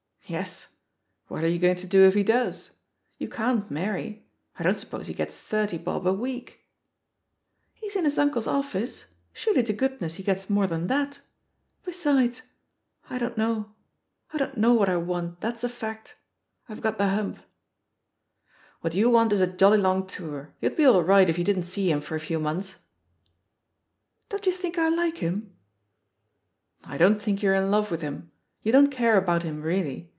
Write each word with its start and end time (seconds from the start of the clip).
"Yes. 0.27 0.73
What 1.27 1.43
are 1.43 1.47
you 1.49 1.59
going 1.59 1.75
to 1.75 1.85
do 1.87 2.05
if 2.07 2.13
he 2.13 2.23
does? 2.23 2.77
You 3.17 3.27
can't 3.27 3.69
marry— 3.69 4.25
I 4.57 4.63
don't 4.63 4.77
suppose 4.79 5.07
he 5.07 5.13
gets 5.13 5.37
thirty 5.37 5.77
bob 5.77 6.07
a 6.07 6.13
week." 6.13 6.65
"He's 7.73 7.97
in 7.97 8.05
his 8.05 8.17
uncle's 8.17 8.47
oflSce; 8.47 9.03
surely 9.33 9.61
to 9.63 9.73
goodness 9.73 10.13
he 10.15 10.23
gets 10.23 10.49
more 10.49 10.67
than 10.67 10.87
that? 10.87 11.19
Besides... 11.83 12.43
I 13.09 13.17
don't 13.17 13.37
know. 13.37 13.75
I 14.31 14.37
don't 14.37 14.55
know 14.55 14.71
what 14.73 14.87
I 14.87 14.95
want, 14.95 15.41
that's 15.41 15.65
a 15.65 15.67
fact. 15.69 16.15
I've 16.69 16.79
got 16.79 16.97
the 16.97 17.09
hump.^ 17.09 17.39
99 17.43 17.43
THE 17.43 17.43
POSITION 18.79 18.83
OF 18.83 18.83
PEGGY 18.83 18.83
HARPER 18.83 18.87
81 18.87 18.91
*^WJiat 18.91 18.99
you 19.01 19.09
want 19.09 19.33
is 19.33 19.41
a 19.41 19.57
jolly 19.57 19.77
long 19.79 20.07
tour; 20.07 20.53
you'd 20.61 20.77
be 20.77 20.85
all 20.85 21.03
right 21.03 21.29
if 21.29 21.37
you 21.37 21.43
didn't 21.43 21.63
see 21.63 21.91
him 21.91 21.99
for 21.99 22.15
a 22.15 22.21
few 22.21 22.39
months/' 22.39 22.75
•Don't 24.29 24.45
you 24.45 24.53
think 24.53 24.77
I 24.77 24.87
like 24.87 25.17
him?'* 25.17 25.53
I 26.85 26.97
don't 26.97 27.21
think 27.21 27.43
you're 27.43 27.53
in 27.53 27.69
love 27.69 27.91
with 27.91 28.01
him; 28.01 28.31
you 28.63 28.71
don't 28.71 28.87
care 28.87 29.17
about 29.17 29.43
him 29.43 29.61
really. 29.61 30.07